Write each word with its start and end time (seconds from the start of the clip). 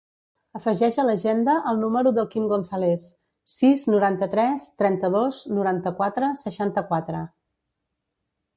Afegeix 0.59 0.95
a 1.01 1.03
l'agenda 1.09 1.53
el 1.71 1.81
número 1.81 2.13
del 2.15 2.29
Quim 2.31 2.47
Gonzalez: 2.53 3.05
sis, 3.57 3.85
noranta-tres, 3.95 4.67
trenta-dos, 4.81 5.45
noranta-quatre, 5.59 6.31
seixanta-quatre. 6.47 7.21